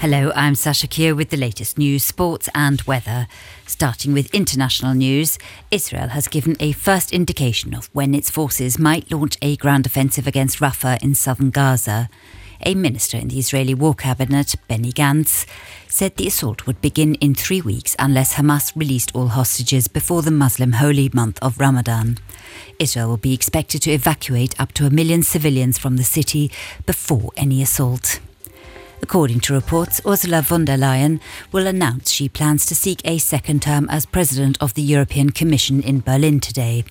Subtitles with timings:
[0.00, 3.26] Hello, I'm Sasha Kier with the latest news, sports, and weather.
[3.66, 5.38] Starting with international news,
[5.70, 10.26] Israel has given a first indication of when its forces might launch a ground offensive
[10.26, 12.08] against Rafah in southern Gaza.
[12.64, 15.44] A minister in the Israeli War Cabinet, Benny Gantz,
[15.86, 20.30] said the assault would begin in three weeks unless Hamas released all hostages before the
[20.30, 22.16] Muslim holy month of Ramadan.
[22.78, 26.50] Israel will be expected to evacuate up to a million civilians from the city
[26.86, 28.18] before any assault.
[29.02, 31.20] According to reports, Ursula von der Leyen
[31.52, 35.82] will announce she plans to seek a second term as president of the European Commission
[35.82, 36.84] in Berlin today.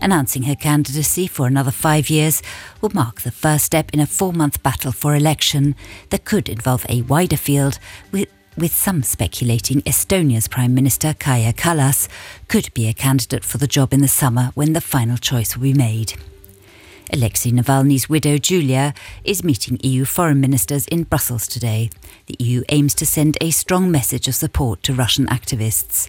[0.00, 2.42] Announcing her candidacy for another five years
[2.80, 5.74] will mark the first step in a four month battle for election
[6.08, 7.78] that could involve a wider field
[8.10, 12.08] with with some speculating Estonia's Prime Minister Kaja Kallas
[12.48, 15.62] could be a candidate for the job in the summer when the final choice will
[15.62, 16.14] be made.
[17.12, 21.90] Alexei Navalny's widow Julia is meeting EU foreign ministers in Brussels today.
[22.26, 26.08] The EU aims to send a strong message of support to Russian activists.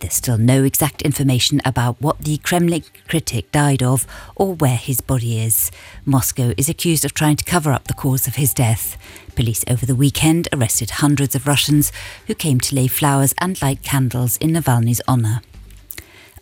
[0.00, 5.00] There's still no exact information about what the Kremlin critic died of or where his
[5.00, 5.70] body is.
[6.04, 8.98] Moscow is accused of trying to cover up the cause of his death.
[9.34, 11.92] Police over the weekend arrested hundreds of Russians
[12.26, 15.40] who came to lay flowers and light candles in Navalny's honour.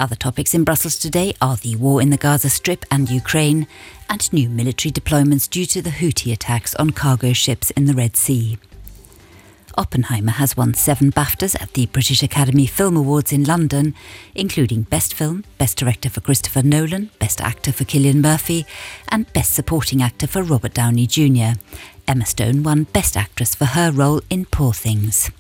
[0.01, 3.67] Other topics in Brussels today are the war in the Gaza Strip and Ukraine,
[4.09, 8.17] and new military deployments due to the Houthi attacks on cargo ships in the Red
[8.17, 8.57] Sea.
[9.77, 13.95] Oppenheimer has won seven BAFTAs at the British Academy Film Awards in London,
[14.35, 18.65] including Best Film, Best Director for Christopher Nolan, Best Actor for Cillian Murphy,
[19.11, 21.61] and Best Supporting Actor for Robert Downey Jr.
[22.09, 25.31] Emma Stone won Best Actress for her role in Poor Things.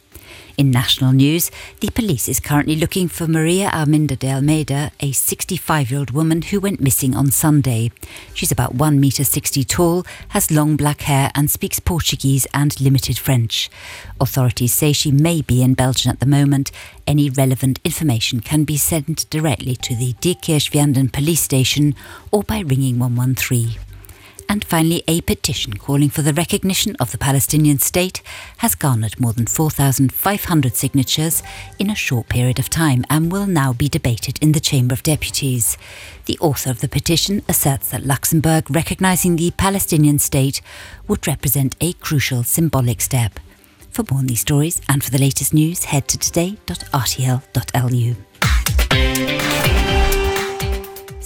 [0.60, 5.90] In national news, the police is currently looking for Maria Arminda de Almeida, a 65
[5.90, 7.90] year old woman who went missing on Sunday.
[8.34, 13.18] She's about 1 metre 60 tall, has long black hair, and speaks Portuguese and limited
[13.18, 13.70] French.
[14.20, 16.70] Authorities say she may be in Belgium at the moment.
[17.06, 21.94] Any relevant information can be sent directly to the Diekirch-Vianden police station
[22.30, 23.89] or by ringing 113.
[24.50, 28.20] And finally, a petition calling for the recognition of the Palestinian state
[28.56, 31.44] has garnered more than 4,500 signatures
[31.78, 35.04] in a short period of time and will now be debated in the Chamber of
[35.04, 35.78] Deputies.
[36.24, 40.60] The author of the petition asserts that Luxembourg recognizing the Palestinian state
[41.06, 43.38] would represent a crucial symbolic step.
[43.92, 48.16] For more on these stories and for the latest news, head to today.rtl.lu.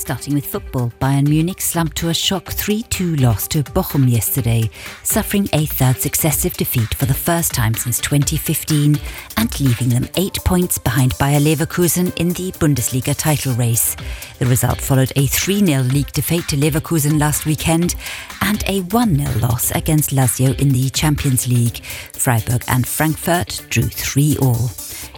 [0.04, 4.69] Starting with football, Bayern Munich slumped to a shock 3 2 loss to Bochum yesterday,
[5.03, 8.98] suffering a third successive defeat for the first time since 2015
[9.38, 13.97] and leaving them eight points behind Bayer Leverkusen in the Bundesliga title race.
[14.38, 17.94] The result followed a 3 0 league defeat to Leverkusen last weekend
[18.43, 21.82] and a 1 0 loss against Lazio in the Champions League.
[22.12, 24.69] Freiburg and Frankfurt drew 3 all.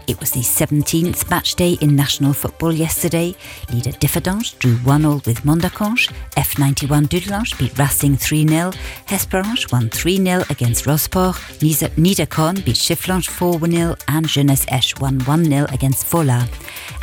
[0.09, 3.35] It was the 17th match day in national football yesterday.
[3.73, 6.13] Leader Differdange drew 1-0 with Mondercange.
[6.37, 8.73] F91 Dudelange beat Racing 3-0.
[9.09, 11.35] Hesperange won 3-0 against Rosport.
[11.97, 16.49] Niederkorn beat Schifflange 4-0 and Jeunesse Esch won 1-0 against Fola.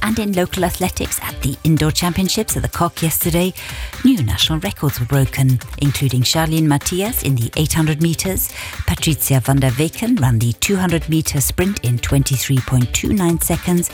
[0.02, 3.54] And in local athletics at the indoor championships at the Coque yesterday,
[4.06, 8.50] new national records were broken, including Charline Mathias in the 800 metres.
[8.88, 12.00] Patrizia van der Weken ran the 200 metre sprint in
[12.94, 13.90] 23.29 seconds.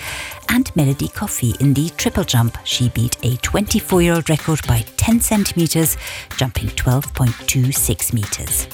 [0.50, 2.58] And Melody Coffey in the triple jump.
[2.64, 5.98] She beat a 24 year old record by 10 centimetres,
[6.38, 8.68] jumping 12.26 metres.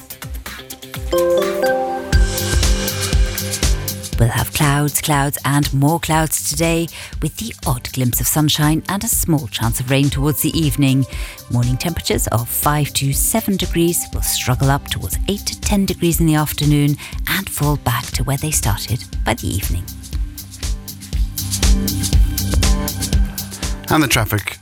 [4.18, 6.88] We'll have clouds, clouds, and more clouds today,
[7.20, 11.04] with the odd glimpse of sunshine and a small chance of rain towards the evening.
[11.50, 16.18] Morning temperatures of 5 to 7 degrees will struggle up towards 8 to 10 degrees
[16.18, 16.96] in the afternoon
[17.28, 19.84] and fall back to where they started by the evening.
[23.88, 24.58] And the traffic